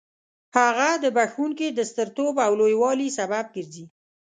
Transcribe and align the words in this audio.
هغه 0.57 0.89
د 1.03 1.05
بخښونکي 1.15 1.67
د 1.73 1.79
سترتوب 1.91 2.35
او 2.45 2.51
لوی 2.59 2.75
والي 2.81 3.07
سبب 3.17 3.45
ګرځي. 3.55 3.85